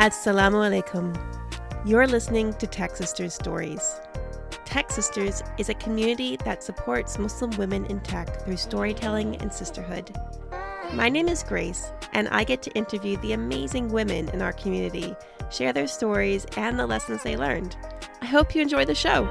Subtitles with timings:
[0.00, 1.14] Assalamu alaikum.
[1.84, 4.00] You're listening to Tech Sisters Stories.
[4.64, 10.16] Tech Sisters is a community that supports Muslim women in tech through storytelling and sisterhood.
[10.94, 15.14] My name is Grace, and I get to interview the amazing women in our community,
[15.50, 17.76] share their stories and the lessons they learned.
[18.22, 19.28] I hope you enjoy the show.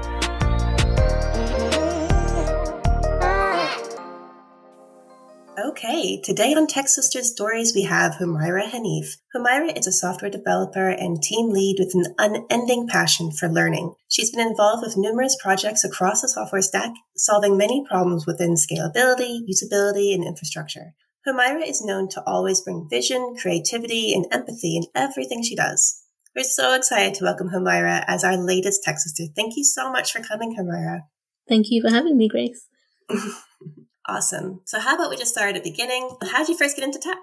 [5.82, 9.16] Okay, today on Tech Sisters Stories, we have Humaira Hanif.
[9.34, 13.94] Humaira is a software developer and team lead with an unending passion for learning.
[14.06, 19.40] She's been involved with numerous projects across the software stack, solving many problems within scalability,
[19.48, 20.92] usability, and infrastructure.
[21.26, 26.02] Humaira is known to always bring vision, creativity, and empathy in everything she does.
[26.36, 29.32] We're so excited to welcome Humaira as our latest Tech Sister.
[29.34, 31.04] Thank you so much for coming, Humaira.
[31.48, 32.68] Thank you for having me, Grace.
[34.10, 34.60] Awesome.
[34.64, 36.10] So, how about we just start at the beginning?
[36.32, 37.18] How did you first get into tech?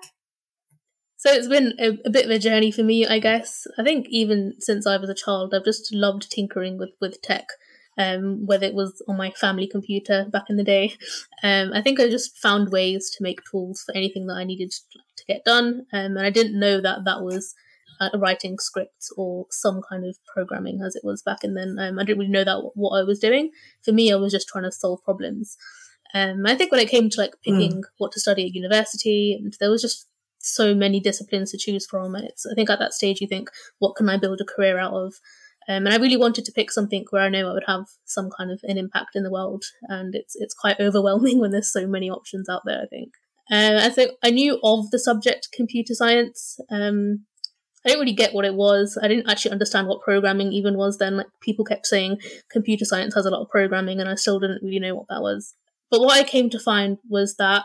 [1.17, 3.67] So, it's been a, a, bit of a journey for me, I guess.
[3.77, 7.49] I think even since I was a child, I've just loved tinkering with, with tech,
[7.97, 10.93] um, whether it was on my family computer back in the day.
[11.43, 14.71] Um, I think I just found ways to make tools for anything that I needed
[14.71, 15.87] to get done.
[15.91, 17.53] Um, and I didn't know that that was
[17.99, 21.77] uh, writing scripts or some kind of programming as it was back in then.
[21.79, 23.51] Um, I didn't really know that what I was doing.
[23.83, 25.57] For me, I was just trying to solve problems.
[26.13, 27.83] Um, I think when it came to like picking mm.
[27.97, 30.07] what to study at university, and there was just
[30.39, 32.15] so many disciplines to choose from.
[32.15, 34.93] It's I think at that stage you think, what can I build a career out
[34.93, 35.15] of?
[35.69, 38.29] Um, and I really wanted to pick something where I know I would have some
[38.37, 39.65] kind of an impact in the world.
[39.83, 42.81] And it's it's quite overwhelming when there's so many options out there.
[42.81, 43.13] I think.
[43.49, 46.59] Um, I think I knew of the subject computer science.
[46.69, 47.25] Um,
[47.85, 48.97] I didn't really get what it was.
[49.01, 51.15] I didn't actually understand what programming even was then.
[51.15, 52.17] Like people kept saying
[52.51, 55.21] computer science has a lot of programming, and I still didn't really know what that
[55.21, 55.53] was.
[55.89, 57.63] But what I came to find was that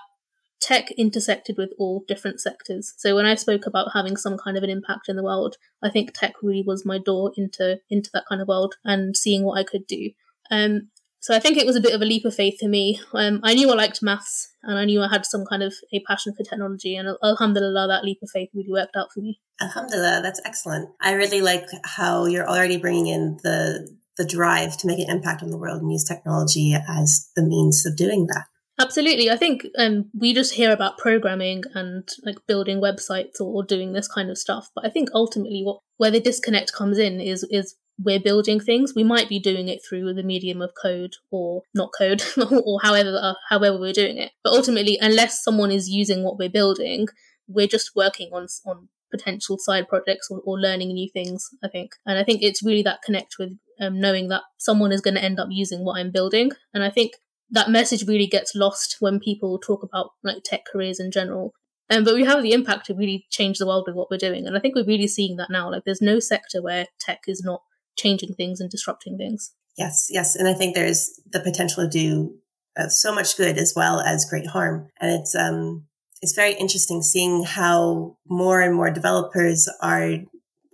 [0.60, 2.94] tech intersected with all different sectors.
[2.96, 5.90] So when I spoke about having some kind of an impact in the world, I
[5.90, 9.58] think tech really was my door into into that kind of world and seeing what
[9.58, 10.10] I could do.
[10.50, 13.00] Um, so I think it was a bit of a leap of faith for me.
[13.14, 16.00] Um, I knew I liked maths and I knew I had some kind of a
[16.00, 19.40] passion for technology, and alhamdulillah, that leap of faith really worked out for me.
[19.60, 20.90] Alhamdulillah, that's excellent.
[21.00, 25.42] I really like how you're already bringing in the the drive to make an impact
[25.42, 28.44] on the world and use technology as the means of doing that.
[28.78, 29.30] Absolutely.
[29.30, 34.08] I think um, we just hear about programming and like building websites or, doing this
[34.08, 34.70] kind of stuff.
[34.74, 38.94] But I think ultimately what where the disconnect comes in is is we're building things.
[38.96, 42.22] We might be doing it through the medium of code or not code
[42.64, 44.32] or however uh, however we're doing it.
[44.42, 47.06] But ultimately, unless someone is using what we're building,
[47.46, 51.50] we're just working on on potential side projects or, or learning new things.
[51.62, 53.50] I think, and I think it's really that connect with
[53.82, 56.52] um, knowing that someone is going to end up using what I'm building.
[56.72, 57.12] And I think
[57.50, 61.52] that message really gets lost when people talk about like tech careers in general.
[61.90, 64.46] Um, but we have the impact to really change the world with what we're doing.
[64.46, 65.70] And I think we're really seeing that now.
[65.70, 67.60] Like there's no sector where tech is not
[67.98, 69.52] changing things and disrupting things.
[69.76, 70.36] Yes, yes.
[70.36, 72.36] And I think there's the potential to do
[72.78, 74.88] uh, so much good as well as great harm.
[75.00, 75.86] And it's, um,
[76.22, 80.18] it's very interesting seeing how more and more developers are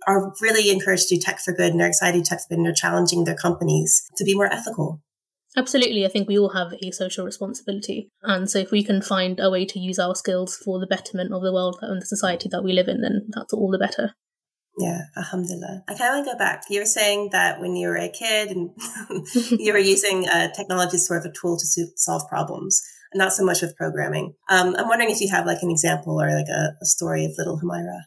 [0.09, 2.57] are really encouraged to do tech for good and they're excited to tech for good
[2.57, 5.01] and they're challenging their companies to be more ethical.
[5.55, 6.05] Absolutely.
[6.05, 8.09] I think we all have a social responsibility.
[8.23, 11.33] And so if we can find a way to use our skills for the betterment
[11.33, 14.13] of the world and the society that we live in, then that's all the better.
[14.77, 15.83] Yeah, alhamdulillah.
[15.89, 16.63] I kind of want to go back.
[16.69, 18.71] You were saying that when you were a kid and
[19.59, 22.81] you were using uh, technology as sort of a tool to solve problems
[23.15, 24.33] not so much with programming.
[24.49, 27.31] Um, I'm wondering if you have like an example or like a, a story of
[27.37, 28.01] little Humaira.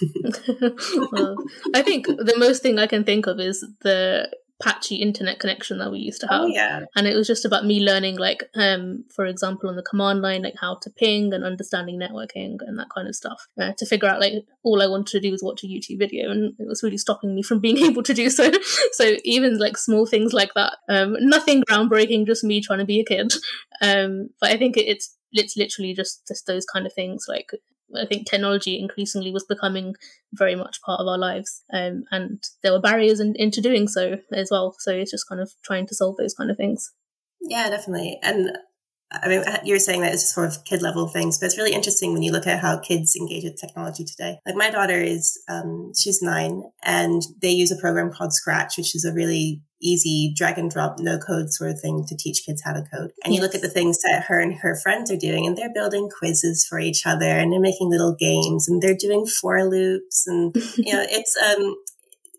[1.12, 1.36] well,
[1.74, 4.28] I think the most thing I can think of is the
[4.62, 6.42] patchy internet connection that we used to oh, have.
[6.42, 6.80] Oh, yeah.
[6.96, 10.42] And it was just about me learning, like, um, for example, on the command line,
[10.42, 13.46] like how to ping and understanding networking and that kind of stuff.
[13.60, 14.32] Uh, to figure out, like,
[14.64, 17.34] all I wanted to do was watch a YouTube video, and it was really stopping
[17.34, 18.50] me from being able to do so.
[18.92, 23.00] so even like small things like that, um, nothing groundbreaking, just me trying to be
[23.00, 23.32] a kid.
[23.80, 27.50] Um, but I think it, it's it's literally just just those kind of things like
[27.96, 29.94] I think technology increasingly was becoming
[30.32, 34.16] very much part of our lives, um, and there were barriers in, into doing so
[34.32, 34.74] as well.
[34.78, 36.92] So it's just kind of trying to solve those kind of things.
[37.40, 38.18] Yeah, definitely.
[38.22, 38.58] And
[39.10, 41.72] I mean, you were saying that it's sort of kid level things, but it's really
[41.72, 44.38] interesting when you look at how kids engage with technology today.
[44.44, 48.94] Like my daughter is, um, she's nine, and they use a program called Scratch, which
[48.94, 52.62] is a really easy drag and drop, no code sort of thing to teach kids
[52.64, 53.12] how to code.
[53.24, 55.72] And you look at the things that her and her friends are doing, and they're
[55.72, 60.26] building quizzes for each other, and they're making little games, and they're doing for loops,
[60.26, 61.76] and you know, it's um,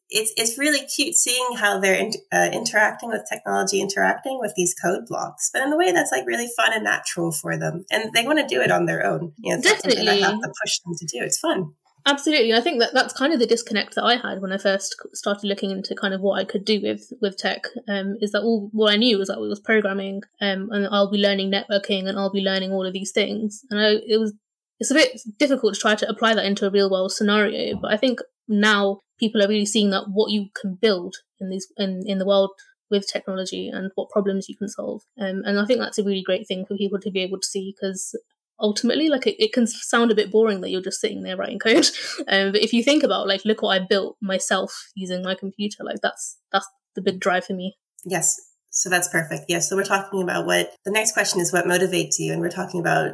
[0.10, 4.74] it's it's really cute seeing how they're in, uh, interacting with technology, interacting with these
[4.74, 8.12] code blocks, but in a way that's like really fun and natural for them, and
[8.14, 9.34] they want to do it on their own.
[9.38, 11.24] You know, definitely, I have to push them to do.
[11.24, 11.74] It's fun.
[12.06, 12.54] Absolutely.
[12.54, 15.46] I think that that's kind of the disconnect that I had when I first started
[15.46, 18.70] looking into kind of what I could do with, with tech, um, is that all
[18.72, 22.18] what I knew was that it was programming, um, and I'll be learning networking and
[22.18, 23.64] I'll be learning all of these things.
[23.70, 24.34] And I, it was,
[24.80, 27.92] it's a bit difficult to try to apply that into a real world scenario, but
[27.92, 32.04] I think now people are really seeing that what you can build in these, in,
[32.06, 32.52] in the world
[32.90, 35.04] with technology and what problems you can solve.
[35.20, 37.48] Um, and I think that's a really great thing for people to be able to
[37.48, 38.16] see because
[38.60, 41.60] ultimately like it, it can sound a bit boring that you're just sitting there writing
[41.60, 41.88] code.
[42.28, 45.84] Um, but if you think about like look what i built myself using my computer
[45.84, 47.78] like that's that's the big drive for me.
[48.06, 48.36] Yes.
[48.70, 49.46] So that's perfect.
[49.48, 52.50] Yes so we're talking about what the next question is what motivates you and we're
[52.50, 53.14] talking about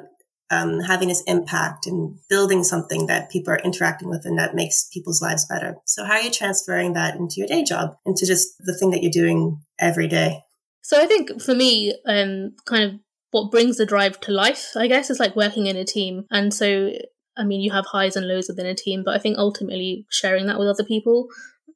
[0.51, 4.87] um, having this impact and building something that people are interacting with and that makes
[4.93, 5.75] people's lives better.
[5.85, 9.01] So how are you transferring that into your day job into just the thing that
[9.01, 10.41] you're doing every day?
[10.81, 12.99] So I think for me, um, kind of
[13.31, 16.25] what brings the drive to life, I guess, is like working in a team.
[16.29, 16.91] And so,
[17.35, 20.45] I mean, you have highs and lows within a team, but I think ultimately sharing
[20.45, 21.27] that with other people,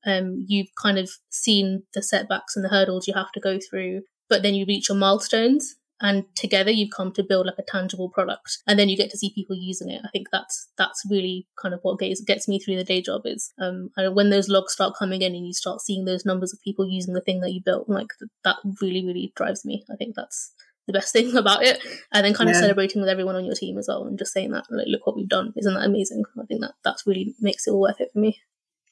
[0.06, 4.04] um, you've kind of seen the setbacks and the hurdles you have to go through,
[4.30, 8.10] but then you reach your milestones and together you've come to build like a tangible
[8.10, 10.02] product and then you get to see people using it.
[10.06, 13.22] I think that's that's really kind of what gets, gets me through the day job
[13.26, 16.62] is um when those logs start coming in and you start seeing those numbers of
[16.62, 18.10] people using the thing that you built like
[18.44, 19.84] that really really drives me.
[19.92, 20.54] I think that's
[20.88, 21.80] the best thing about it.
[22.14, 22.56] And then kind yeah.
[22.56, 25.06] of celebrating with everyone on your team as well and just saying that like look
[25.06, 25.54] what we've done.
[25.58, 26.24] Isn't that amazing?
[26.40, 28.40] I think that that's really makes it all worth it for me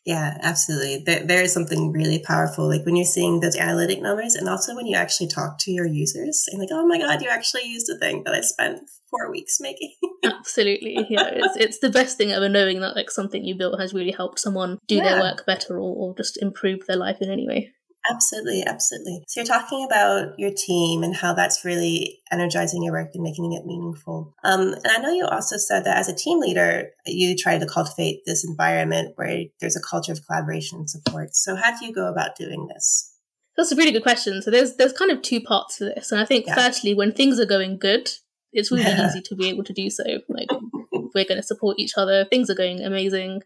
[0.08, 1.04] yeah absolutely.
[1.06, 4.74] There, there is something really powerful like when you're seeing those analytic numbers and also
[4.74, 7.90] when you actually talk to your users and like oh my god you actually used
[7.90, 9.94] a thing that i spent four weeks making.
[10.26, 13.94] Absolutely yeah it's, it's the best thing ever knowing that like something you built has
[13.94, 15.04] really helped someone do yeah.
[15.04, 17.74] their work better or, or just improve their life in any way
[18.10, 19.24] Absolutely, absolutely.
[19.28, 23.52] So you're talking about your team and how that's really energizing your work and making
[23.54, 24.34] it meaningful.
[24.44, 27.66] Um, and I know you also said that as a team leader, you try to
[27.66, 31.36] cultivate this environment where there's a culture of collaboration and support.
[31.36, 33.14] So how do you go about doing this?
[33.58, 34.42] That's a really good question.
[34.42, 36.54] So there's there's kind of two parts to this, and I think yeah.
[36.54, 38.12] firstly, when things are going good,
[38.54, 40.04] it's really easy to be able to do so.
[40.30, 40.50] Like
[40.92, 42.26] we're going to support each other.
[42.26, 43.42] Things are going amazing.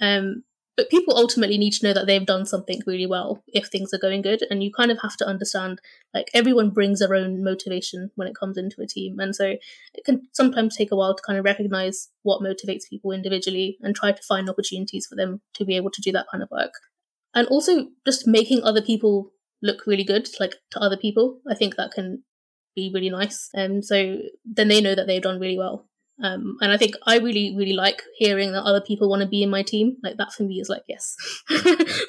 [0.00, 0.42] Um,
[0.76, 3.98] but people ultimately need to know that they've done something really well if things are
[3.98, 5.80] going good and you kind of have to understand
[6.12, 9.54] like everyone brings their own motivation when it comes into a team and so
[9.94, 13.94] it can sometimes take a while to kind of recognize what motivates people individually and
[13.94, 16.72] try to find opportunities for them to be able to do that kind of work.
[17.34, 19.32] And also just making other people
[19.64, 22.22] look really good like to other people i think that can
[22.76, 25.88] be really nice and um, so then they know that they've done really well
[26.22, 29.42] um, and I think I really, really like hearing that other people want to be
[29.42, 29.96] in my team.
[30.02, 31.16] Like that for me is like, yes,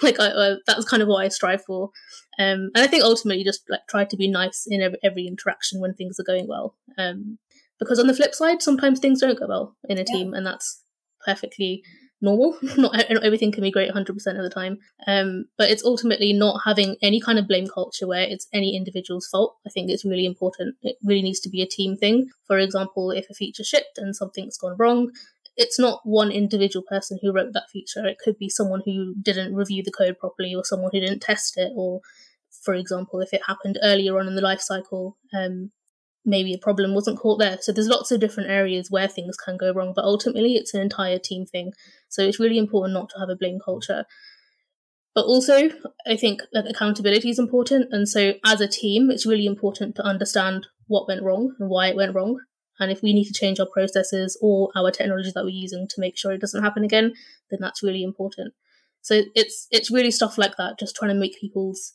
[0.03, 1.89] like I, uh, that's kind of what I strive for.
[2.37, 5.81] Um, and I think ultimately just like try to be nice in every, every interaction
[5.81, 6.75] when things are going well.
[6.97, 7.39] Um,
[7.79, 10.13] because on the flip side, sometimes things don't go well in a yeah.
[10.13, 10.83] team and that's
[11.25, 11.83] perfectly
[12.21, 12.57] normal.
[12.77, 14.79] not everything can be great 100% of the time.
[15.07, 19.27] Um, but it's ultimately not having any kind of blame culture where it's any individual's
[19.27, 19.55] fault.
[19.65, 20.75] I think it's really important.
[20.81, 22.29] It really needs to be a team thing.
[22.47, 25.11] For example, if a feature shipped and something's gone wrong,
[25.57, 28.05] it's not one individual person who wrote that feature.
[28.05, 31.57] It could be someone who didn't review the code properly or someone who didn't test
[31.57, 32.01] it or
[32.65, 35.71] for example, if it happened earlier on in the life cycle, um,
[36.25, 37.57] maybe a problem wasn't caught there.
[37.61, 40.81] So there's lots of different areas where things can go wrong, but ultimately it's an
[40.81, 41.71] entire team thing.
[42.09, 44.05] So it's really important not to have a blame culture.
[45.13, 45.69] But also,
[46.05, 47.87] I think that accountability is important.
[47.91, 51.87] And so as a team, it's really important to understand what went wrong and why
[51.87, 52.39] it went wrong.
[52.79, 56.01] And if we need to change our processes or our technologies that we're using to
[56.01, 57.13] make sure it doesn't happen again,
[57.49, 58.53] then that's really important.
[59.01, 61.93] So it's it's really stuff like that, just trying to make people's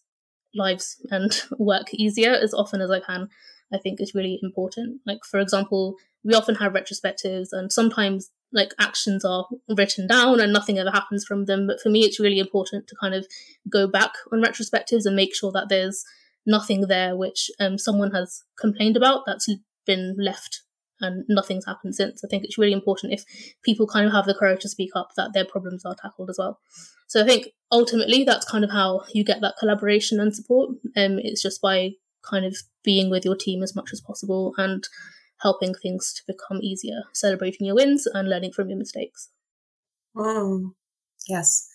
[0.54, 3.28] lives and work easier as often as I can.
[3.72, 5.00] I think is really important.
[5.06, 10.52] Like, for example, we often have retrospectives and sometimes like actions are written down and
[10.52, 11.66] nothing ever happens from them.
[11.66, 13.26] But for me, it's really important to kind of
[13.70, 16.04] go back on retrospectives and make sure that there's
[16.46, 19.48] nothing there which um, someone has complained about that's
[19.86, 20.62] been left
[21.00, 22.22] and nothing's happened since.
[22.24, 23.24] I think it's really important if
[23.62, 26.36] people kind of have the courage to speak up that their problems are tackled as
[26.38, 26.60] well.
[27.06, 30.70] So I think ultimately that's kind of how you get that collaboration and support.
[30.96, 34.88] Um, it's just by kind of being with your team as much as possible and
[35.42, 39.30] helping things to become easier, celebrating your wins and learning from your mistakes.
[40.16, 40.72] Mm,
[41.28, 41.66] yes.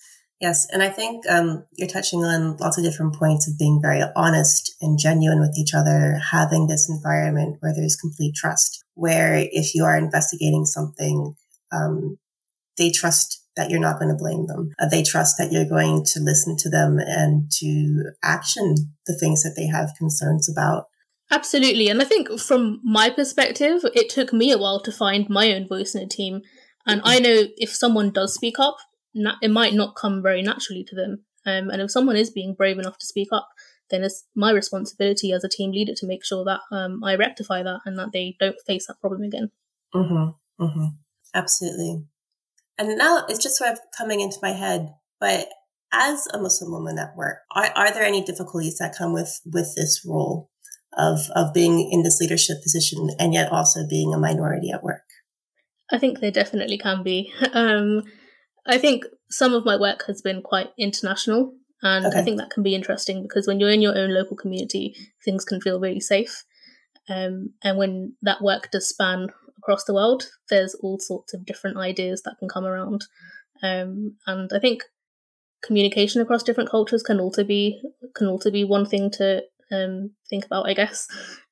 [0.42, 0.68] Yes.
[0.72, 4.76] And I think um, you're touching on lots of different points of being very honest
[4.82, 9.86] and genuine with each other, having this environment where there's complete trust, where if you
[9.86, 11.36] are investigating something,
[11.72, 12.20] um,
[12.78, 14.72] they trust that you're not going to blame them.
[14.80, 19.44] Uh, they trust that you're going to listen to them and to action the things
[19.44, 20.88] that they have concerns about.
[21.32, 21.90] Absolutely.
[21.90, 25.68] And I think from my perspective, it took me a while to find my own
[25.68, 26.42] voice in a team.
[26.86, 28.78] And I know if someone does speak up,
[29.42, 31.26] it might not come very naturally to them.
[31.46, 33.50] Um, and if someone is being brave enough to speak up,
[33.90, 37.64] then it's my responsibility as a team leader to make sure that um, I rectify
[37.64, 39.52] that and that they don't face that problem again.
[39.94, 40.64] Mm-hmm.
[40.64, 40.86] Mm-hmm.
[41.34, 42.06] Absolutely.
[42.78, 45.48] And now it's just sort of coming into my head, but
[45.94, 49.74] as a Muslim woman at work, are, are there any difficulties that come with, with
[49.76, 50.50] this role
[50.98, 55.04] of, of being in this leadership position and yet also being a minority at work?
[55.92, 57.32] I think there definitely can be.
[57.54, 58.04] Um,
[58.68, 61.54] I think some of my work has been quite international,
[61.84, 62.20] and okay.
[62.20, 65.46] I think that can be interesting because when you're in your own local community, things
[65.46, 66.44] can feel really safe.
[67.08, 69.28] Um, and when that work does span
[69.66, 73.06] across the world, there's all sorts of different ideas that can come around.
[73.64, 74.84] Um, and I think
[75.64, 77.82] communication across different cultures can also be
[78.16, 79.42] can also be one thing to
[79.72, 81.08] um, think about, I guess.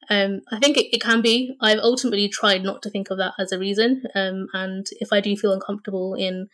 [0.10, 1.56] Um, I think it, it, can be.
[1.62, 4.04] I've ultimately tried not to think of that as a reason.
[4.14, 6.50] Um, and if I do feel uncomfortable in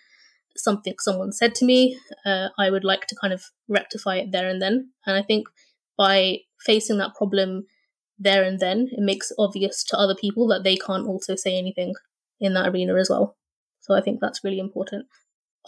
[0.55, 4.47] something someone said to me, uh, I would like to kind of rectify it there
[4.47, 4.91] and then.
[5.05, 5.47] And I think
[5.97, 7.65] by facing that problem
[8.19, 11.93] there and then, it makes obvious to other people that they can't also say anything
[12.39, 13.37] in that arena as well.
[13.79, 15.07] So I think that's really important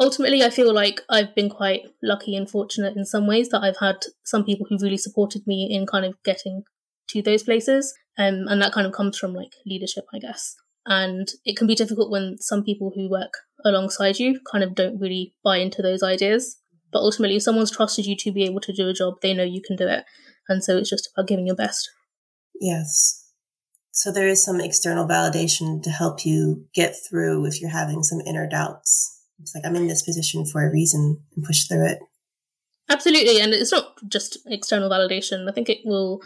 [0.01, 3.77] ultimately, I feel like I've been quite lucky and fortunate in some ways that I've
[3.79, 6.63] had some people who really supported me in kind of getting
[7.09, 7.93] to those places.
[8.17, 10.55] Um, and that kind of comes from like leadership, I guess.
[10.85, 14.99] And it can be difficult when some people who work alongside you kind of don't
[14.99, 16.57] really buy into those ideas.
[16.91, 19.43] But ultimately, if someone's trusted you to be able to do a job, they know
[19.43, 20.03] you can do it.
[20.49, 21.89] And so it's just about giving your best.
[22.61, 23.27] Yes.
[23.91, 28.21] So there is some external validation to help you get through if you're having some
[28.21, 29.19] inner doubts.
[29.41, 31.99] It's like I'm in this position for a reason and push through it.
[32.87, 35.49] Absolutely, and it's not just external validation.
[35.49, 36.21] I think it will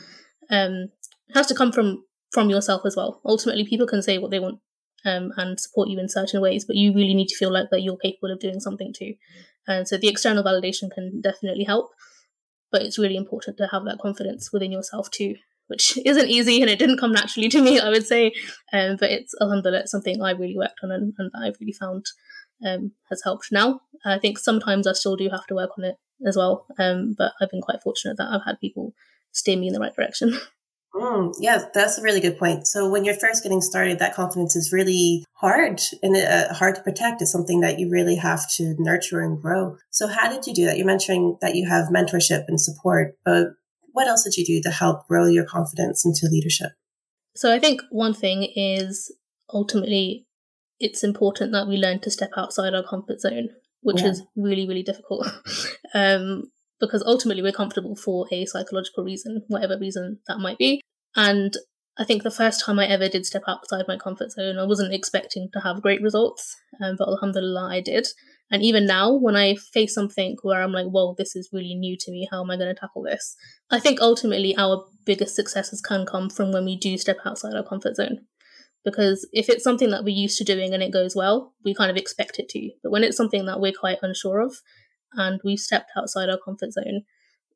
[0.50, 0.90] um,
[1.34, 3.22] has to come from from yourself as well.
[3.26, 4.60] Ultimately, people can say what they want
[5.06, 7.82] um, and support you in certain ways, but you really need to feel like that
[7.82, 9.14] you're capable of doing something too.
[9.68, 11.92] And so the external validation can definitely help,
[12.72, 15.36] but it's really important to have that confidence within yourself too,
[15.68, 18.34] which isn't easy and it didn't come naturally to me, I would say.
[18.74, 22.06] Um, but it's alhamdulillah, something I really worked on and, and I've really found
[22.66, 23.82] um, has helped now.
[24.06, 25.96] I think sometimes I still do have to work on it
[26.26, 28.94] as well, um, but I've been quite fortunate that I've had people
[29.32, 30.38] steer me in the right direction.
[30.96, 32.68] Mm, yeah, that's a really good point.
[32.68, 36.82] So when you're first getting started, that confidence is really hard and uh, hard to
[36.82, 37.22] protect.
[37.22, 39.76] It's something that you really have to nurture and grow.
[39.90, 40.78] So how did you do that?
[40.78, 43.56] You're mentioning that you have mentorship and support, but
[43.96, 46.74] what else did you do to help grow your confidence into leadership?
[47.34, 49.10] So I think one thing is
[49.54, 50.28] ultimately
[50.82, 53.50] it's important that we learn to step outside our comfort zone,
[53.82, 54.10] which yeah.
[54.10, 55.28] is really, really difficult.
[55.94, 56.44] um,
[56.82, 60.82] because ultimately we're comfortable for a psychological reason, whatever reason that might be.
[61.16, 61.56] And
[61.98, 64.94] I think the first time I ever did step outside my comfort zone, I wasn't
[64.94, 68.10] expecting to have great results, um, but alhamdulillah, I did.
[68.52, 71.98] And even now, when I face something where I'm like, whoa, this is really new
[72.00, 73.36] to me, how am I going to tackle this?
[73.72, 77.64] I think ultimately our biggest successes can come from when we do step outside our
[77.64, 78.20] comfort zone
[78.86, 81.90] because if it's something that we're used to doing and it goes well, we kind
[81.90, 82.70] of expect it to.
[82.84, 84.56] But when it's something that we're quite unsure of
[85.14, 87.02] and we've stepped outside our comfort zone,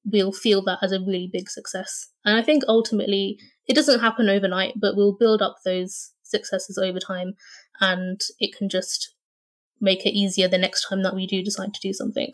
[0.04, 2.10] we'll feel that as a really big success.
[2.26, 7.00] And I think ultimately it doesn't happen overnight, but we'll build up those successes over
[7.00, 7.34] time
[7.80, 9.14] and it can just
[9.82, 12.32] make it easier the next time that we do decide to do something.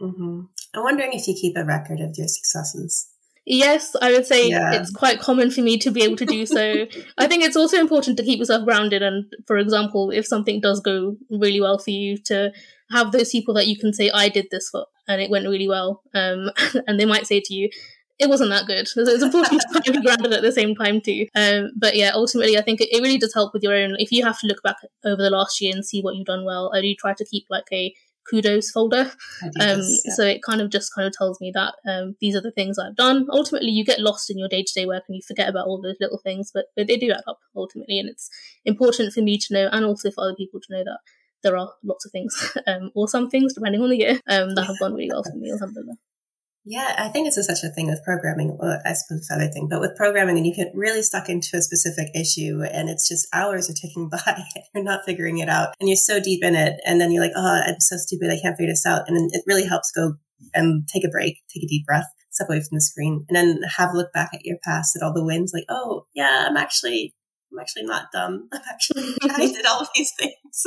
[0.00, 0.40] Mm-hmm.
[0.74, 3.08] I'm wondering if you keep a record of your successes.
[3.50, 4.74] Yes, I would say yeah.
[4.74, 6.86] it's quite common for me to be able to do so.
[7.18, 9.02] I think it's also important to keep yourself grounded.
[9.02, 12.52] And for example, if something does go really well for you, to
[12.90, 15.66] have those people that you can say, I did this for, and it went really
[15.66, 16.02] well.
[16.14, 16.50] Um,
[16.86, 17.70] and they might say to you,
[18.18, 18.88] it wasn't that good.
[18.94, 21.26] It's important to kind of be grounded at the same time too.
[21.34, 23.94] Um, but yeah, ultimately, I think it, it really does help with your own.
[23.98, 26.44] If you have to look back over the last year and see what you've done
[26.44, 27.94] well, I do try to keep like a
[28.28, 29.12] kudos folder.
[29.60, 30.14] Um, yeah.
[30.14, 32.78] So it kind of just kind of tells me that um, these are the things
[32.78, 33.26] I've done.
[33.30, 35.80] Ultimately, you get lost in your day to day work and you forget about all
[35.80, 37.98] those little things, but, but they do add up ultimately.
[37.98, 38.28] And it's
[38.64, 40.98] important for me to know and also for other people to know that
[41.42, 44.66] there are lots of things um, or some things, depending on the year, um, that
[44.66, 45.50] have gone really well for me.
[45.52, 45.96] Alhamdulillah.
[46.70, 48.58] Yeah, I think it's a, such a thing with programming.
[48.60, 51.62] Well, I suppose it's everything, but with programming, and you get really stuck into a
[51.62, 54.42] specific issue, and it's just hours are ticking by.
[54.74, 57.32] you're not figuring it out, and you're so deep in it, and then you're like,
[57.34, 58.30] "Oh, I'm so stupid.
[58.30, 60.16] I can't figure this out." And it really helps go
[60.52, 63.60] and take a break, take a deep breath, step away from the screen, and then
[63.78, 65.52] have a look back at your past at all the wins.
[65.54, 67.14] Like, oh, yeah, I'm actually,
[67.50, 68.46] I'm actually not dumb.
[68.52, 70.66] I'm actually, I did all of these things.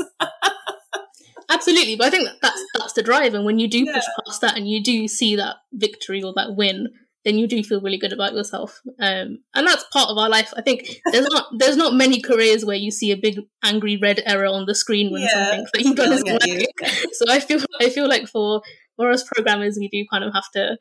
[1.52, 4.42] Absolutely, but I think that that's that's the drive, and when you do push past
[4.42, 6.88] that and you do see that victory or that win,
[7.26, 8.82] then you do feel really good about yourself.
[9.00, 10.54] Um, and that's part of our life.
[10.56, 14.22] I think there's not there's not many careers where you see a big angry red
[14.26, 16.66] error on the screen when yeah, something that you've done is working.
[17.14, 18.62] So I feel I feel like for
[18.96, 20.78] for us programmers, we do kind of have to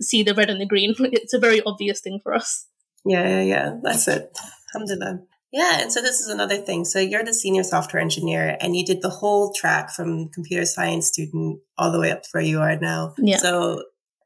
[0.00, 0.94] see the red and the green.
[0.98, 2.66] It's a very obvious thing for us.
[3.04, 3.74] Yeah, yeah, yeah.
[3.82, 4.36] That's it.
[4.74, 5.20] Alhamdulillah.
[5.56, 6.84] Yeah, and so this is another thing.
[6.84, 11.06] So you're the senior software engineer and you did the whole track from computer science
[11.06, 13.14] student all the way up to where you are now.
[13.16, 13.38] Yeah.
[13.38, 13.84] So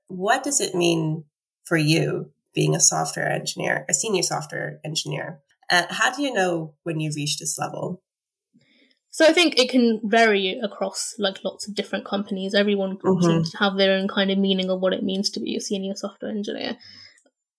[0.09, 1.23] what does it mean
[1.63, 5.39] for you being a software engineer, a senior software engineer?
[5.71, 8.03] Uh, how do you know when you've reached this level?
[9.11, 12.57] So I think it can vary across like lots of different companies.
[12.57, 13.25] Everyone mm-hmm.
[13.25, 15.61] seems to have their own kind of meaning of what it means to be a
[15.61, 16.77] senior software engineer.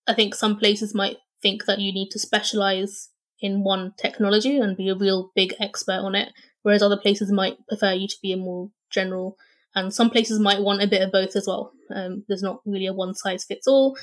[0.05, 3.07] I think some places might think that you need to specialize
[3.41, 6.29] in one technology and be a real big expert on it,
[6.62, 9.36] whereas other places might prefer you to be a more general.
[9.74, 11.71] And some places might want a bit of both as well.
[11.93, 13.98] Um, there's not really a one size fits all.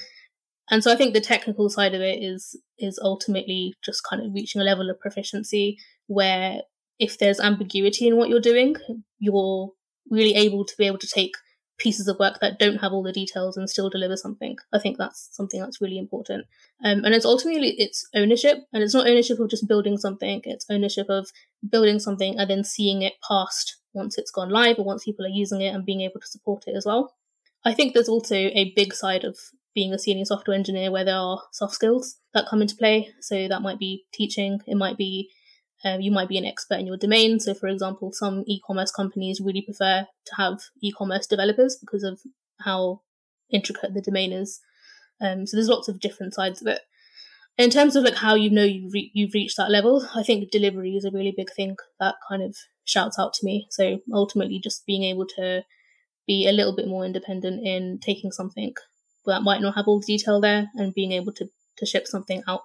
[0.71, 4.35] And so I think the technical side of it is is ultimately just kind of
[4.35, 6.61] reaching a level of proficiency where
[6.99, 8.77] if there's ambiguity in what you're doing,
[9.19, 9.71] you're
[10.11, 11.33] really able to be able to take
[11.79, 14.57] pieces of work that don't have all the details and still deliver something.
[14.73, 16.47] I think that's something that's really important.
[16.85, 20.41] Um, and it's ultimately it's ownership, and it's not ownership of just building something.
[20.45, 21.29] It's ownership of
[21.69, 25.31] building something and then seeing it past once it's gone live or once people are
[25.31, 27.15] using it and being able to support it as well.
[27.65, 29.37] I think there's also a big side of
[29.75, 33.11] being a senior software engineer where there are soft skills that come into play.
[33.21, 35.31] So that might be teaching, it might be
[35.85, 37.39] um, you might be an expert in your domain.
[37.41, 42.21] So, for example, some e-commerce companies really prefer to have e-commerce developers because of
[42.61, 43.03] how
[43.51, 44.61] intricate the domain is.
[45.21, 46.81] Um, so there's lots of different sides of it.
[47.57, 50.51] In terms of like how you know you've, re- you've reached that level, I think
[50.51, 53.67] delivery is a really big thing that kind of shouts out to me.
[53.71, 55.63] So ultimately, just being able to
[56.27, 58.75] be a little bit more independent in taking something
[59.27, 62.43] that might not have all the detail there and being able to to ship something
[62.49, 62.63] out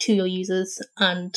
[0.00, 1.36] to your users and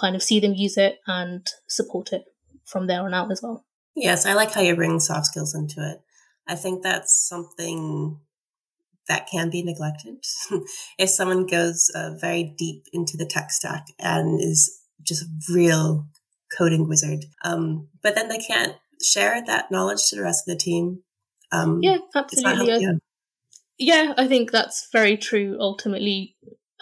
[0.00, 2.24] kind of see them use it and support it
[2.64, 3.64] from there on out as well.
[3.94, 6.00] Yes, I like how you bring soft skills into it.
[6.48, 8.18] I think that's something
[9.08, 10.16] that can be neglected.
[10.98, 16.06] if someone goes uh, very deep into the tech stack and is just a real
[16.56, 20.62] coding wizard, um, but then they can't share that knowledge to the rest of the
[20.62, 21.02] team.
[21.52, 22.82] Um, yeah, absolutely.
[22.82, 22.92] yeah.
[23.78, 25.56] yeah, I think that's very true.
[25.58, 26.36] Ultimately,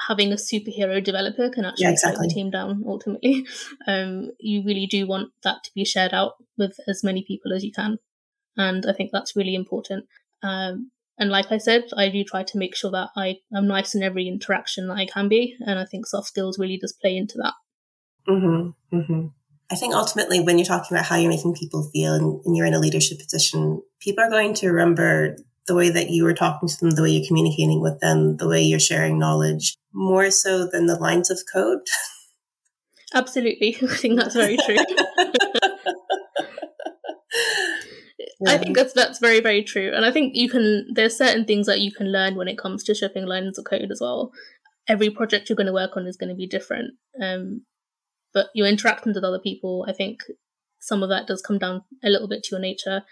[0.07, 2.17] having a superhero developer can actually yeah, exactly.
[2.17, 3.47] slow the team down ultimately.
[3.87, 7.65] Um, you really do want that to be shared out with as many people as
[7.65, 7.99] you can.
[8.57, 10.05] And I think that's really important.
[10.43, 13.95] Um, and like I said, I do try to make sure that I am nice
[13.95, 15.57] in every interaction that I can be.
[15.61, 17.55] And I think soft skills really does play into that.
[18.29, 19.27] Mm-hmm, mm-hmm.
[19.71, 22.67] I think ultimately, when you're talking about how you're making people feel and, and you're
[22.67, 25.37] in a leadership position, people are going to remember
[25.69, 28.49] the way that you are talking to them, the way you're communicating with them, the
[28.49, 31.81] way you're sharing knowledge, more so than the lines of code.
[33.15, 33.77] Absolutely.
[33.83, 34.75] I think that's very true.
[38.41, 38.53] yeah.
[38.53, 40.89] I think that's that's very very true, and I think you can.
[40.93, 43.91] There's certain things that you can learn when it comes to shipping lines of code
[43.91, 44.33] as well.
[44.89, 47.63] Every project you're going to work on is going to be different, um,
[48.33, 50.21] but you're interacting with other people, I think
[50.81, 53.03] some of that does come down a little bit to your nature,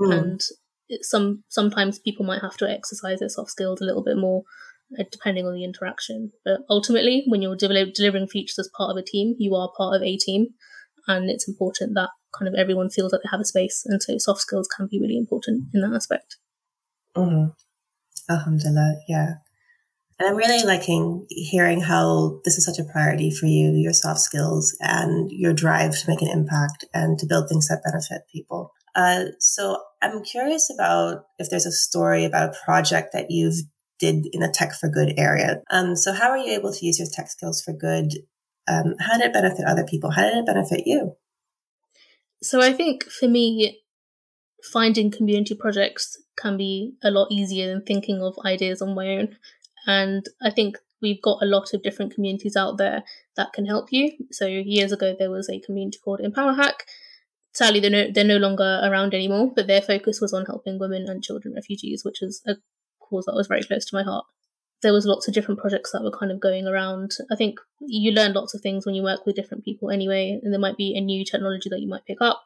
[0.00, 0.12] mm.
[0.12, 0.40] and
[1.02, 4.42] some sometimes people might have to exercise their soft skills a little bit more
[4.98, 6.32] uh, depending on the interaction.
[6.44, 9.96] But ultimately when you're de- delivering features as part of a team you are part
[9.96, 10.48] of a team.
[11.06, 14.16] And it's important that kind of everyone feels that they have a space and so
[14.18, 16.36] soft skills can be really important in that aspect.
[17.16, 17.50] Mm-hmm.
[18.32, 19.34] alhamdulillah yeah.
[20.18, 24.20] And i'm really liking hearing how this is such a priority for you your soft
[24.20, 28.72] skills and your drive to make an impact and to build things that benefit people
[28.94, 33.62] uh, so I'm curious about if there's a story about a project that you've
[33.98, 35.62] did in a tech for good area.
[35.70, 38.12] Um, so how are you able to use your tech skills for good?
[38.66, 40.10] Um, how did it benefit other people?
[40.10, 41.16] How did it benefit you?
[42.42, 43.82] So I think for me,
[44.72, 49.36] finding community projects can be a lot easier than thinking of ideas on my own.
[49.86, 53.02] And I think we've got a lot of different communities out there
[53.36, 54.12] that can help you.
[54.30, 56.86] So years ago, there was a community called Empower Hack
[57.60, 61.06] sadly they're no, they're no longer around anymore but their focus was on helping women
[61.06, 62.54] and children refugees which is a
[63.10, 64.24] cause that was very close to my heart.
[64.82, 67.10] There was lots of different projects that were kind of going around.
[67.30, 70.52] I think you learn lots of things when you work with different people anyway and
[70.52, 72.44] there might be a new technology that you might pick up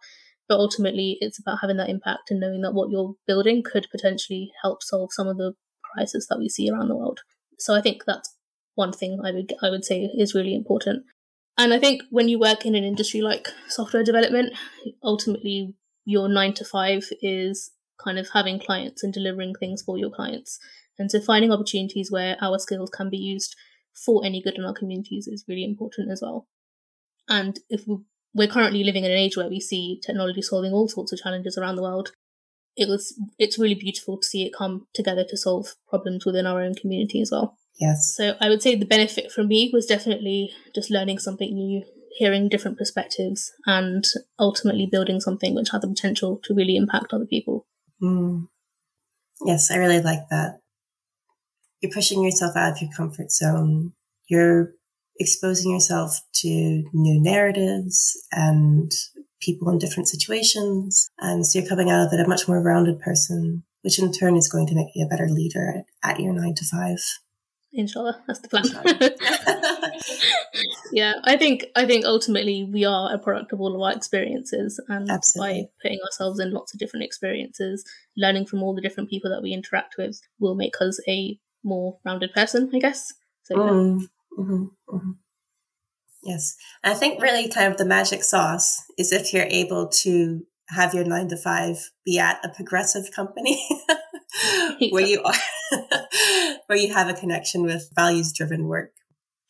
[0.49, 4.51] but ultimately it's about having that impact and knowing that what you're building could potentially
[4.63, 5.53] help solve some of the
[5.95, 7.21] crisis that we see around the world.
[7.59, 8.35] So i think that's
[8.75, 11.05] one thing i would i would say is really important
[11.57, 14.55] and I think when you work in an industry like software development,
[15.03, 20.11] ultimately your nine to five is kind of having clients and delivering things for your
[20.11, 20.59] clients.
[20.99, 23.55] And so finding opportunities where our skills can be used
[24.05, 26.49] for any good in our communities is really important as well.
[27.29, 27.85] And if
[28.35, 31.57] we're currently living in an age where we see technology solving all sorts of challenges
[31.57, 32.13] around the world,
[32.77, 36.61] it was it's really beautiful to see it come together to solve problems within our
[36.61, 37.57] own community as well.
[37.81, 38.15] Yes.
[38.17, 41.85] So I would say the benefit for me was definitely just learning something new,
[42.17, 44.05] hearing different perspectives, and
[44.39, 47.67] ultimately building something which had the potential to really impact other people.
[48.03, 48.49] Mm.
[49.45, 50.61] Yes, I really like that.
[51.81, 53.93] You're pushing yourself out of your comfort zone.
[54.29, 54.73] You're
[55.19, 58.91] exposing yourself to new narratives and
[59.41, 61.11] people in different situations.
[61.19, 64.37] And so you're coming out of it a much more rounded person, which in turn
[64.37, 66.99] is going to make you a better leader at, at your nine to five.
[67.77, 68.65] Inshallah, that's the plan.
[70.93, 74.81] yeah, I think I think ultimately we are a product of all of our experiences,
[74.89, 75.63] and Absolutely.
[75.63, 77.85] by putting ourselves in lots of different experiences,
[78.17, 81.99] learning from all the different people that we interact with, will make us a more
[82.05, 83.13] rounded person, I guess.
[83.43, 84.97] So, mm-hmm, mm-hmm.
[84.97, 85.11] mm-hmm.
[86.25, 86.57] Yes.
[86.83, 91.05] I think really kind of the magic sauce is if you're able to have your
[91.05, 93.63] nine to five be at a progressive company
[94.91, 95.79] where you are,
[96.67, 98.93] where you have a connection with values driven work.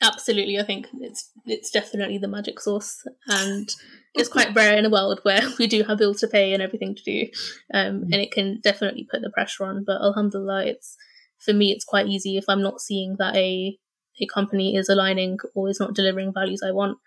[0.02, 0.58] Absolutely.
[0.58, 3.74] I think it's, it's definitely the magic sauce and
[4.14, 6.94] it's quite rare in a world where we do have bills to pay and everything
[6.94, 7.28] to do.
[7.72, 10.96] Um, and it can definitely put the pressure on, but alhamdulillah, it's,
[11.38, 13.78] for me, it's quite easy if I'm not seeing that a
[14.20, 16.98] a company is aligning or is not delivering values I want,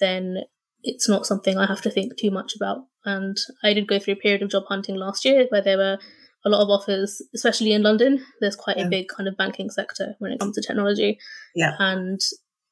[0.00, 0.38] then
[0.84, 2.84] it's not something I have to think too much about.
[3.04, 5.98] And I did go through a period of job hunting last year where there were
[6.44, 8.24] a lot of offers, especially in London.
[8.40, 8.86] There's quite yeah.
[8.86, 11.18] a big kind of banking sector when it comes to technology.
[11.54, 11.72] Yeah.
[11.78, 12.20] And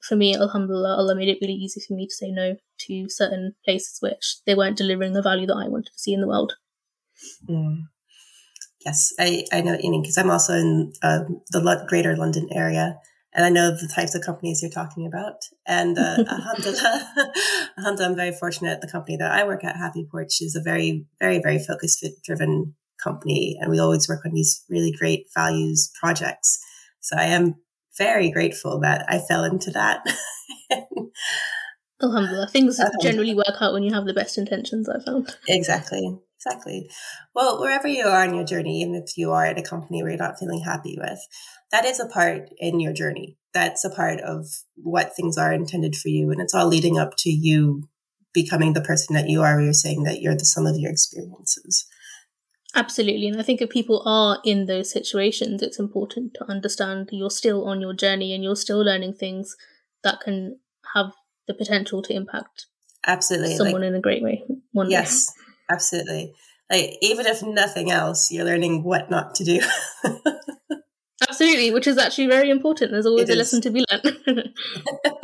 [0.07, 3.55] for me, Alhamdulillah, Allah made it really easy for me to say no to certain
[3.65, 6.55] places which they weren't delivering the value that I wanted to see in the world.
[7.49, 7.85] Mm.
[8.85, 11.21] Yes, I, I know what you mean because I'm also in uh,
[11.51, 12.99] the greater London area
[13.35, 15.37] and I know the types of companies you're talking about.
[15.67, 17.13] And uh, alhamdulillah,
[17.79, 18.81] alhamdulillah, I'm very fortunate.
[18.81, 22.75] The company that I work at, HappyPorch, is a very, very, very focus fit driven
[23.03, 26.59] company, and we always work on these really great values projects.
[27.01, 27.57] So I am
[27.99, 30.05] very grateful that I fell into that.
[32.03, 34.89] alhamdulillah, things generally work out when you have the best intentions.
[34.89, 36.19] I found exactly.
[36.45, 36.91] Exactly.
[37.35, 40.11] Well, wherever you are in your journey, even if you are at a company where
[40.11, 41.21] you're not feeling happy with,
[41.71, 43.39] that is a part in your journey.
[43.55, 46.31] That's a part of what things are intended for you.
[46.31, 47.89] And it's all leading up to you
[48.33, 50.91] becoming the person that you are, where you're saying that you're the sum of your
[50.91, 51.87] experiences.
[52.75, 53.29] Absolutely.
[53.29, 57.67] And I think if people are in those situations, it's important to understand you're still
[57.67, 59.55] on your journey and you're still learning things
[60.03, 60.59] that can
[60.95, 61.13] have
[61.47, 62.67] the potential to impact
[63.07, 64.43] absolutely someone like, in a great way.
[64.73, 65.52] One yes, day.
[65.71, 66.35] Absolutely.
[66.71, 69.61] Like even if nothing else, you're learning what not to do.
[71.29, 72.91] Absolutely, which is actually very important.
[72.91, 73.39] There's always it a is.
[73.39, 74.49] lesson to be learned.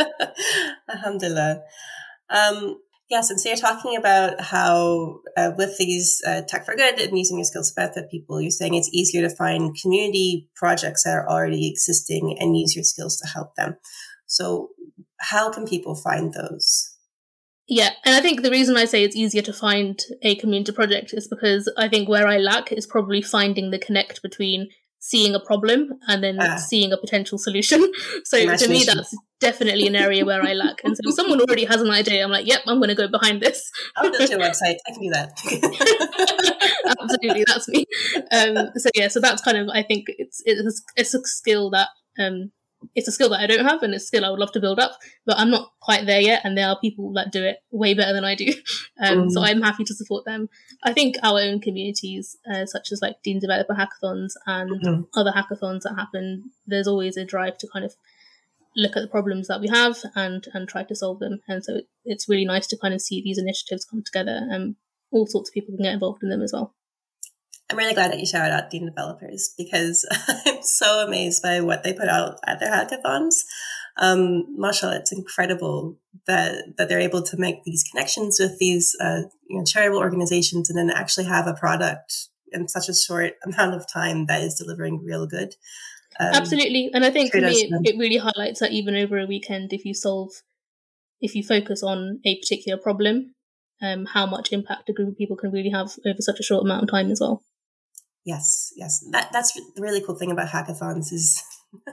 [0.91, 1.63] Alhamdulillah.
[2.31, 7.01] Um, yes, and so you're talking about how uh, with these uh, tech for good
[7.01, 11.05] and using your skills to benefit people, you're saying it's easier to find community projects
[11.05, 13.77] that are already existing and use your skills to help them.
[14.27, 14.71] So,
[15.19, 16.97] how can people find those?
[17.69, 21.13] Yeah, and I think the reason I say it's easier to find a community project
[21.13, 24.69] is because I think where I lack is probably finding the connect between
[25.01, 27.93] seeing a problem and then uh, seeing a potential solution.
[28.25, 30.83] So to me, that's definitely an area where I lack.
[30.85, 33.09] And so if someone already has an idea, I'm like, yep, I'm going to go
[33.09, 33.71] behind this.
[33.97, 34.77] I'll build your website.
[34.87, 35.31] I can do that.
[37.01, 37.85] Absolutely, that's me.
[38.33, 41.89] Um, so yeah, so that's kind of I think it's it's it's a skill that
[42.19, 42.51] um,
[42.95, 44.61] it's a skill that I don't have and it's a skill I would love to
[44.61, 46.43] build up, but I'm not quite there yet.
[46.45, 48.53] And there are people that do it way better than I do.
[49.01, 49.31] Um, mm.
[49.31, 50.49] So I'm happy to support them.
[50.83, 55.03] I think our own communities, uh, such as like Deen Developer Hackathons and mm-hmm.
[55.15, 57.95] other hackathons that happen, there's always a drive to kind of
[58.75, 61.43] look at the problems that we have and, and try to solve them.
[61.47, 64.75] And so it, it's really nice to kind of see these initiatives come together and
[65.13, 66.75] all sorts of people can get involved in them as well.
[67.71, 70.07] I'm really glad that you shouted out Deen developers because
[70.47, 73.35] I'm so amazed by what they put out at their hackathons.
[73.99, 79.23] Um, mashallah, it's incredible that that they're able to make these connections with these uh,
[79.49, 83.75] you know charitable organizations and then actually have a product in such a short amount
[83.75, 85.55] of time that is delivering real good.
[86.19, 89.27] Um, Absolutely, and I think for me, it, it really highlights that even over a
[89.27, 90.31] weekend, if you solve,
[91.21, 93.35] if you focus on a particular problem,
[93.83, 96.65] um, how much impact a group of people can really have over such a short
[96.65, 97.43] amount of time as well.
[98.29, 99.03] Yes, yes.
[99.11, 101.43] That that's the really cool thing about hackathons is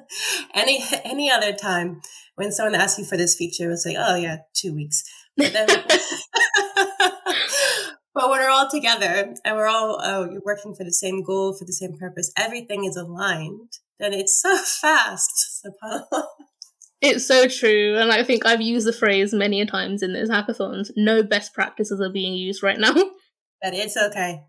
[0.54, 2.02] any any other time
[2.36, 5.02] when someone asks you for this feature, it's like, oh yeah, two weeks.
[5.38, 5.66] But then,
[8.14, 11.64] but when we're all together and we're all oh, working for the same goal, for
[11.64, 15.66] the same purpose, everything is aligned, then it's so fast.
[17.00, 17.98] It's so true.
[17.98, 20.92] And I think I've used the phrase many a times in those hackathons.
[20.98, 22.94] No best practices are being used right now.
[23.66, 24.44] But it's okay.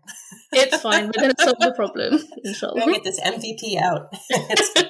[0.51, 1.07] it's fine.
[1.07, 2.81] We're going to solve the problem, inshallah.
[2.81, 4.09] To get this MVP out.
[4.29, 4.83] it's,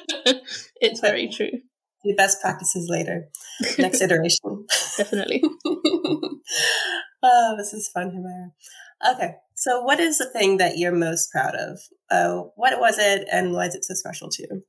[0.82, 1.52] it's very true.
[2.04, 3.30] The best practices later.
[3.80, 4.66] Next iteration.
[4.98, 5.42] Definitely.
[7.24, 9.16] oh, this is fun, Humaira.
[9.16, 9.36] Okay.
[9.56, 11.80] So, what is the thing that you're most proud of?
[12.12, 14.64] Uh, what was it, and why is it so special to you?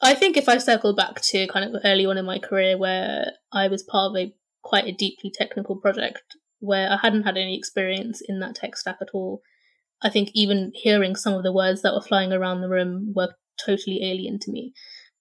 [0.00, 3.30] I think if I circle back to kind of early on in my career where
[3.52, 6.22] I was part of a quite a deeply technical project
[6.62, 9.42] where I hadn't had any experience in that tech stack at all,
[10.02, 13.34] I think even hearing some of the words that were flying around the room were
[13.64, 14.72] totally alien to me.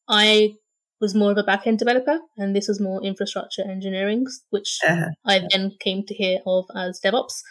[0.07, 0.53] I
[0.99, 5.09] was more of a back end developer, and this was more infrastructure engineering, which uh-huh.
[5.25, 7.41] I then came to hear of as DevOps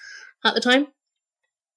[0.44, 0.86] at the time.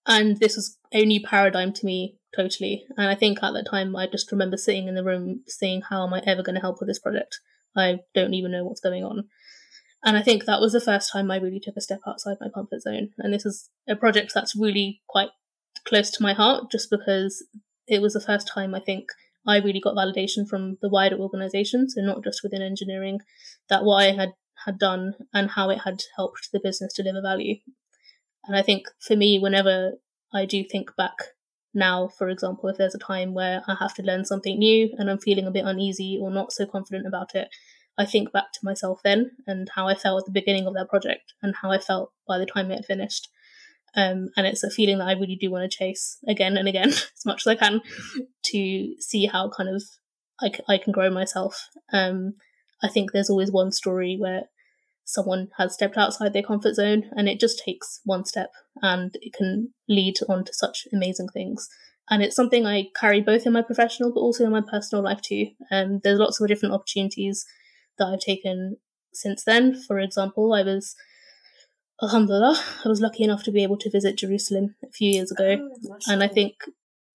[0.06, 2.86] And this was a new paradigm to me totally.
[2.98, 6.06] And I think at that time, I just remember sitting in the room seeing How
[6.06, 7.40] am I ever going to help with this project?
[7.76, 9.30] I don't even know what's going on.
[10.04, 12.50] And I think that was the first time I really took a step outside my
[12.50, 13.10] comfort zone.
[13.18, 15.30] And this is a project that's really quite
[15.86, 17.46] close to my heart just because
[17.88, 19.08] it was the first time I think
[19.46, 23.20] I really got validation from the wider organization, so not just within engineering,
[23.70, 24.34] that what I had
[24.66, 27.56] had done and how it had helped the business deliver value.
[28.46, 29.94] And I think for me, whenever
[30.34, 31.16] I do think back
[31.74, 35.10] now, for example, if there's a time where I have to learn something new and
[35.10, 37.50] I'm feeling a bit uneasy or not so confident about it,
[37.98, 40.90] I think back to myself then and how I felt at the beginning of that
[40.90, 43.30] project and how I felt by the time it had finished.
[43.96, 46.90] Um, and it's a feeling that I really do want to chase again and again
[46.90, 47.82] as much as I can
[48.46, 49.84] to see how kind of
[50.42, 51.70] I, c- I can grow myself.
[51.92, 52.34] Um,
[52.82, 54.44] I think there's always one story where
[55.06, 58.50] someone has stepped outside their comfort zone and it just takes one step
[58.82, 61.70] and it can lead on to such amazing things.
[62.10, 65.22] And it's something I carry both in my professional but also in my personal life
[65.22, 65.48] too.
[65.72, 67.46] Um, there's lots of different opportunities
[67.98, 68.78] that I've taken
[69.14, 69.76] since then.
[69.76, 70.96] For example, I was,
[72.02, 75.58] alhamdulillah, I was lucky enough to be able to visit Jerusalem a few years ago.
[75.60, 76.56] Oh, and I think,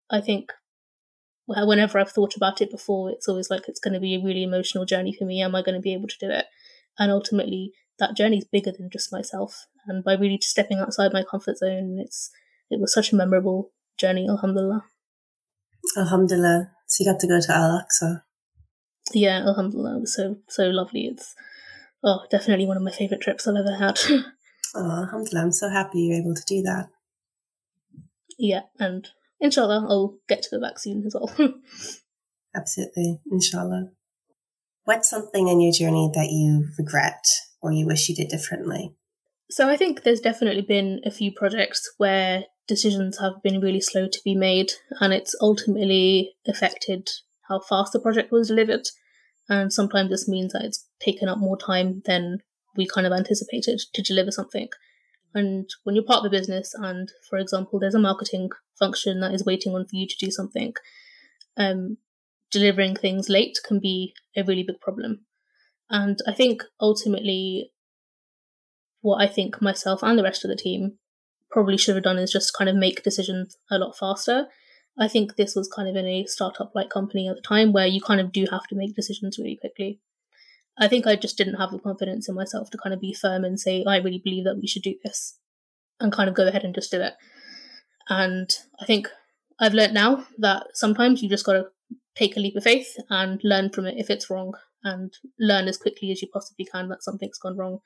[0.10, 0.52] I think
[1.48, 4.24] well, whenever I've thought about it before, it's always like it's going to be a
[4.24, 5.42] really emotional journey for me.
[5.42, 6.46] Am I going to be able to do it?
[7.00, 9.66] And ultimately, that journey is bigger than just myself.
[9.88, 12.32] And by really stepping outside my comfort zone, it's
[12.70, 14.28] it was such a memorable journey.
[14.30, 14.84] Alhamdulillah.
[15.98, 16.72] Alhamdulillah.
[16.88, 18.24] So you got to go to Al Aqsa
[19.14, 21.06] yeah, Alhamdulillah, it was so so lovely.
[21.06, 21.36] It's
[22.04, 24.00] oh, definitely one of my favorite trips I've ever had.
[24.76, 26.90] oh, Alhamdulillah, I'm so happy you're able to do that.
[28.38, 29.08] Yeah, and
[29.40, 31.34] inshallah, I'll get to go back soon as well.
[32.56, 33.92] Absolutely, inshallah.
[34.84, 37.26] What's something in your journey that you regret
[37.62, 38.96] or you wish you did differently?
[39.50, 44.08] So I think there's definitely been a few projects where decisions have been really slow
[44.08, 47.10] to be made, and it's ultimately affected
[47.48, 48.88] how fast the project was delivered.
[49.50, 52.40] And sometimes this means that it's taken up more time than
[52.76, 54.70] we kind of anticipated to deliver something.
[55.34, 59.34] And when you're part of a business, and for example, there's a marketing function that
[59.34, 60.74] is waiting on for you to do something,
[61.58, 61.98] um,
[62.52, 65.26] delivering things late can be a really big problem.
[65.90, 67.72] And I think ultimately,
[69.02, 70.98] what I think myself and the rest of the team
[71.50, 74.48] probably should have done is just kind of make decisions a lot faster
[75.00, 77.86] I think this was kind of in a startup like company at the time where
[77.86, 80.00] you kind of do have to make decisions really quickly.
[80.80, 83.44] I think I just didn't have the confidence in myself to kind of be firm
[83.44, 85.38] and say, I really believe that we should do this
[86.00, 87.14] and kind of go ahead and just do it.
[88.10, 89.10] And I think
[89.60, 91.68] I've learned now that sometimes you just got to
[92.16, 95.78] take a leap of faith and learn from it if it's wrong and learn as
[95.78, 97.80] quickly as you possibly can that something's gone wrong.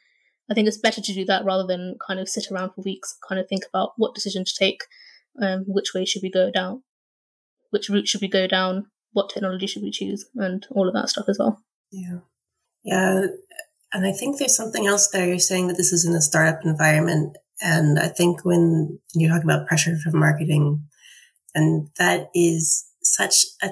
[0.50, 3.18] I think it's better to do that rather than kind of sit around for weeks,
[3.28, 4.84] kind of think about what decision to take,
[5.42, 6.84] um, which way should we go down,
[7.72, 11.10] which route should we go down, what technology should we choose, and all of that
[11.10, 11.62] stuff as well.
[11.92, 12.20] Yeah.
[12.84, 13.26] Yeah.
[13.94, 15.28] And I think there's something else there.
[15.28, 17.38] You're saying that this is in a startup environment.
[17.62, 20.84] And I think when you talk about pressure from marketing,
[21.54, 23.72] and that is such a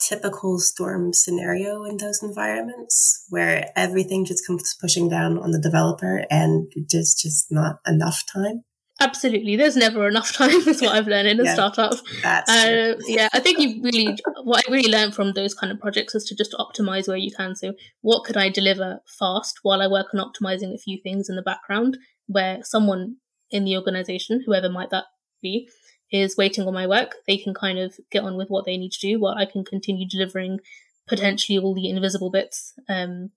[0.00, 6.26] typical storm scenario in those environments where everything just comes pushing down on the developer
[6.28, 8.64] and there's just not enough time.
[9.00, 10.50] Absolutely, there's never enough time.
[10.50, 11.94] Is what I've learned in a yeah, startup.
[12.22, 15.80] That's uh, yeah, I think you really what I really learned from those kind of
[15.80, 17.56] projects is to just optimize where you can.
[17.56, 21.36] So, what could I deliver fast while I work on optimizing a few things in
[21.36, 23.16] the background, where someone
[23.50, 25.04] in the organization, whoever might that
[25.42, 25.68] be,
[26.12, 27.16] is waiting on my work.
[27.26, 29.64] They can kind of get on with what they need to do, while I can
[29.64, 30.60] continue delivering
[31.08, 33.30] potentially all the invisible bits um,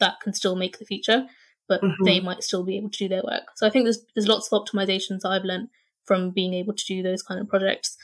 [0.00, 1.26] that can still make the feature.
[1.68, 2.04] But mm-hmm.
[2.04, 3.44] they might still be able to do their work.
[3.56, 5.68] So I think there's there's lots of optimizations I've learned
[6.04, 7.96] from being able to do those kind of projects.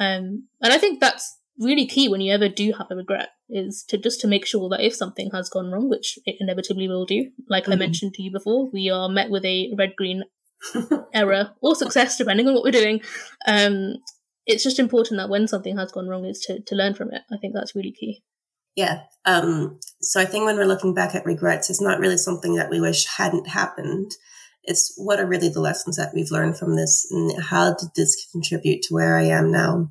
[0.00, 3.84] Um, and I think that's really key when you ever do have a regret is
[3.88, 7.06] to just to make sure that if something has gone wrong, which it inevitably will
[7.06, 7.72] do, like mm-hmm.
[7.72, 10.24] I mentioned to you before, we are met with a red green
[11.14, 13.00] error or success depending on what we're doing.
[13.46, 13.96] Um,
[14.46, 17.22] it's just important that when something has gone wrong is to, to learn from it.
[17.32, 18.22] I think that's really key.
[18.76, 19.02] Yeah.
[19.24, 22.70] Um, so I think when we're looking back at regrets, it's not really something that
[22.70, 24.12] we wish hadn't happened.
[24.62, 28.28] It's what are really the lessons that we've learned from this and how did this
[28.30, 29.90] contribute to where I am now?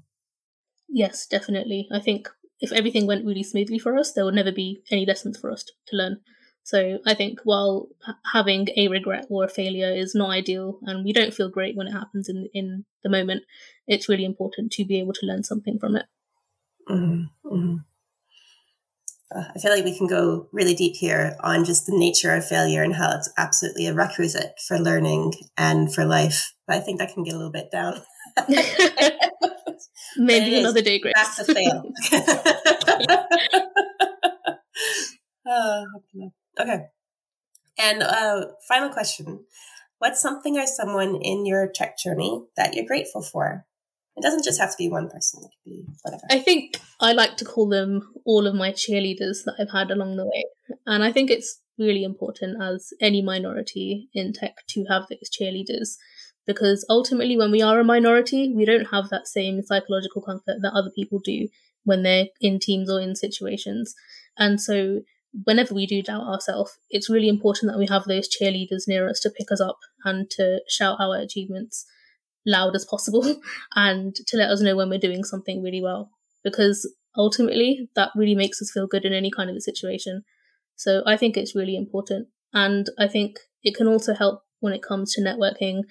[0.88, 1.88] Yes, definitely.
[1.92, 2.30] I think
[2.62, 5.64] if everything went really smoothly for us, there would never be any lessons for us
[5.64, 6.20] to, to learn.
[6.64, 7.90] So I think while
[8.34, 11.88] having a regret or a failure is not ideal and we don't feel great when
[11.88, 13.44] it happens in, in the moment,
[13.88, 16.06] it's really important to be able to learn something from it.
[16.90, 17.48] Mm-hmm.
[17.48, 17.76] Mm-hmm.
[19.36, 22.84] I feel like we can go really deep here on just the nature of failure
[22.84, 26.54] and how it's absolutely a requisite for learning and for life.
[26.68, 28.02] But I think that can get a little bit down.
[30.18, 31.14] Maybe another day, Grace.
[31.16, 31.84] That's a fail.
[35.48, 35.86] oh,
[36.60, 36.80] okay.
[37.78, 39.46] And uh, final question.
[40.00, 43.66] What's something or someone in your tech journey that you're grateful for?
[44.18, 46.24] It doesn't just have to be one person, it could be whatever.
[46.30, 50.16] I think I like to call them all of my cheerleaders that I've had along
[50.16, 50.46] the way.
[50.86, 55.98] And I think it's really important as any minority in tech to have those cheerleaders
[56.48, 60.74] because ultimately when we are a minority, we don't have that same psychological comfort that
[60.74, 61.48] other people do
[61.84, 63.94] when they're in teams or in situations.
[64.38, 65.02] And so
[65.44, 69.20] whenever we do doubt ourselves, it's really important that we have those cheerleaders near us
[69.22, 71.86] to pick us up and to shout our achievements
[72.46, 73.42] loud as possible
[73.76, 76.12] and to let us know when we're doing something really well.
[76.44, 80.24] Because ultimately, that really makes us feel good in any kind of a situation.
[80.76, 82.28] So I think it's really important.
[82.54, 85.84] And I think it can also help when it comes to networking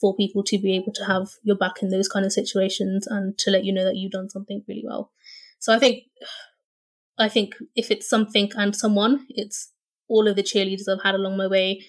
[0.00, 3.36] for people to be able to have your back in those kind of situations and
[3.38, 5.12] to let you know that you've done something really well.
[5.58, 6.04] So I think
[7.18, 9.72] I think if it's something and someone, it's
[10.08, 11.84] all of the cheerleaders I've had along my way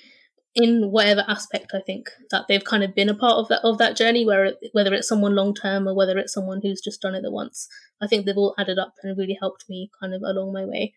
[0.53, 3.77] in whatever aspect I think that they've kind of been a part of that of
[3.77, 7.15] that journey, where whether it's someone long term or whether it's someone who's just done
[7.15, 7.67] it the once.
[8.01, 10.93] I think they've all added up and really helped me kind of along my way.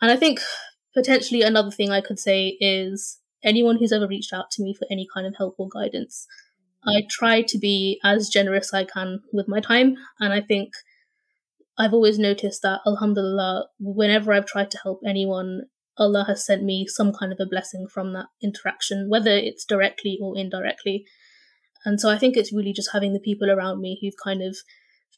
[0.00, 0.40] And I think
[0.94, 4.86] potentially another thing I could say is anyone who's ever reached out to me for
[4.90, 6.26] any kind of help or guidance.
[6.84, 10.72] I try to be as generous I can with my time, and I think
[11.78, 15.62] I've always noticed that, Alhamdulillah, whenever I've tried to help anyone,
[15.98, 20.18] Allah has sent me some kind of a blessing from that interaction, whether it's directly
[20.20, 21.04] or indirectly.
[21.84, 24.56] And so I think it's really just having the people around me who've kind of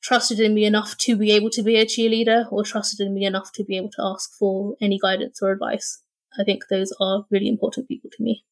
[0.02, 3.24] trusted in me enough to be able to be a cheerleader or trusted in me
[3.24, 6.00] enough to be able to ask for any guidance or advice.
[6.38, 8.44] I think those are really important people to me.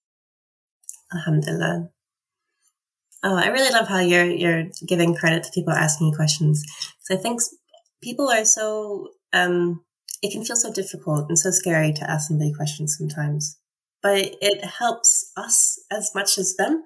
[1.15, 1.91] Alhamdulillah.
[3.25, 6.65] Oh, I really love how you're you're giving credit to people asking questions.
[7.01, 7.41] So I think
[8.03, 9.85] people are so um,
[10.23, 13.59] it can feel so difficult and so scary to ask somebody questions sometimes,
[14.03, 16.85] but it helps us as much as them.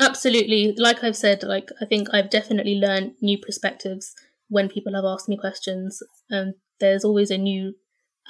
[0.00, 4.12] Absolutely, like I've said, like I think I've definitely learned new perspectives
[4.48, 7.74] when people have asked me questions, and there's always a new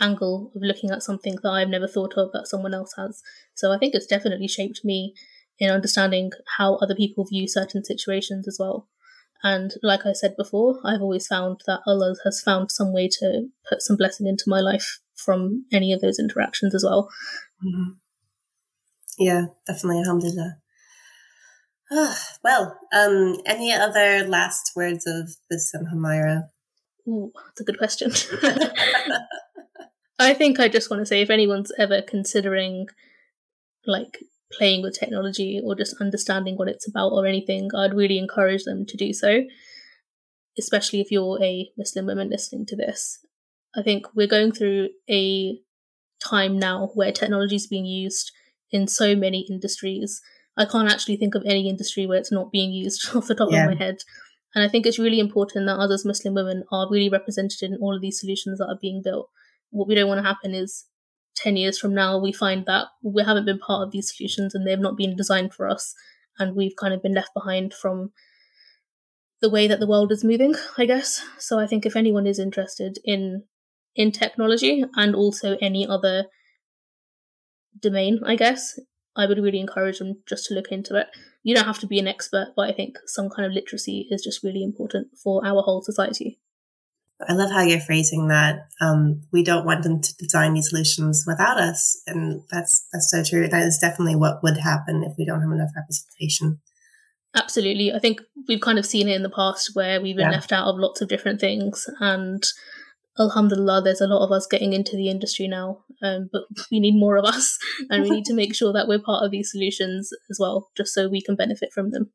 [0.01, 3.23] angle of looking at something that I've never thought of that someone else has.
[3.55, 5.15] So I think it's definitely shaped me
[5.59, 8.89] in understanding how other people view certain situations as well.
[9.43, 13.49] And like I said before, I've always found that Allah has found some way to
[13.69, 17.11] put some blessing into my life from any of those interactions as well.
[17.65, 17.93] Mm-hmm.
[19.19, 20.01] Yeah, definitely.
[20.01, 20.57] Alhamdulillah.
[21.93, 26.49] Ah, well, um, any other last words of wisdom, Humaira?
[27.07, 28.11] Ooh, that's a good question.
[30.19, 32.87] I think I just want to say if anyone's ever considering
[33.87, 34.19] like
[34.57, 38.87] playing with technology or just understanding what it's about or anything, I'd really encourage them
[38.87, 39.45] to do so,
[40.59, 43.25] especially if you're a Muslim woman listening to this.
[43.77, 45.59] I think we're going through a
[46.25, 48.33] time now where technology is being used
[48.71, 50.21] in so many industries.
[50.57, 53.51] I can't actually think of any industry where it's not being used off the top
[53.51, 53.65] yeah.
[53.65, 53.99] of my head.
[54.55, 57.77] And I think it's really important that us as Muslim women are really represented in
[57.81, 59.29] all of these solutions that are being built.
[59.71, 60.85] What we don't want to happen is
[61.37, 64.67] 10 years from now, we find that we haven't been part of these solutions and
[64.67, 65.95] they've not been designed for us.
[66.39, 68.13] And we've kind of been left behind from
[69.41, 71.23] the way that the world is moving, I guess.
[71.39, 73.45] So I think if anyone is interested in
[73.95, 76.25] in technology and also any other
[77.81, 78.79] domain, I guess,
[79.17, 81.07] I would really encourage them just to look into it.
[81.43, 84.23] You don't have to be an expert, but I think some kind of literacy is
[84.23, 86.41] just really important for our whole society.
[87.29, 88.69] I love how you're phrasing that.
[88.81, 93.23] Um, we don't want them to design these solutions without us, and that's that's so
[93.23, 93.49] true.
[93.49, 96.61] That is definitely what would happen if we don't have enough representation.
[97.37, 100.37] Absolutely, I think we've kind of seen it in the past where we've been yeah.
[100.37, 102.45] left out of lots of different things, and
[103.19, 106.43] Alhamdulillah, there's a lot of us getting into the industry now, um, but
[106.73, 107.59] we need more of us,
[107.91, 110.93] and we need to make sure that we're part of these solutions as well, just
[110.93, 112.11] so we can benefit from them.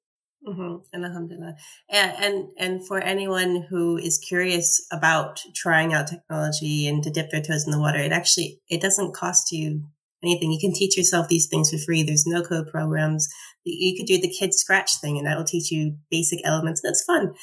[0.47, 0.75] Mm-hmm.
[0.93, 1.55] And alhamdulillah.
[1.89, 7.29] And, and, and for anyone who is curious about trying out technology and to dip
[7.29, 9.83] their toes in the water, it actually, it doesn't cost you
[10.23, 10.51] anything.
[10.51, 12.03] You can teach yourself these things for free.
[12.03, 13.27] There's no code programs.
[13.63, 16.81] You could do the kid scratch thing and that will teach you basic elements.
[16.81, 17.33] That's fun.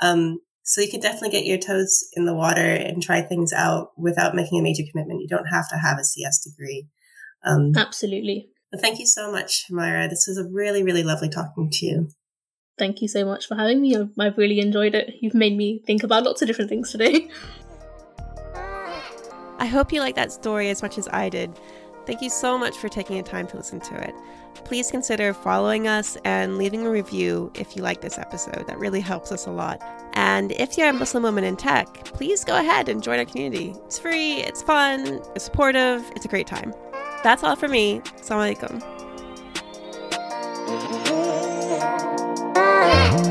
[0.00, 3.90] Um, so you can definitely get your toes in the water and try things out
[3.96, 5.20] without making a major commitment.
[5.20, 6.88] You don't have to have a CS degree.
[7.44, 8.50] Um, Absolutely.
[8.80, 10.08] Thank you so much, Myra.
[10.08, 12.08] This was a really, really lovely talking to you.
[12.78, 13.96] Thank you so much for having me.
[14.18, 15.14] I've really enjoyed it.
[15.20, 17.28] You've made me think about lots of different things today.
[19.58, 21.58] I hope you liked that story as much as I did.
[22.04, 24.14] Thank you so much for taking the time to listen to it.
[24.64, 28.66] Please consider following us and leaving a review if you like this episode.
[28.66, 29.82] That really helps us a lot.
[30.12, 33.74] And if you're a Muslim woman in tech, please go ahead and join our community.
[33.86, 36.72] It's free, it's fun, it's supportive, it's a great time.
[37.22, 38.00] That's all for me.
[38.00, 38.95] Assalamu alaikum.
[42.76, 43.25] Yeah.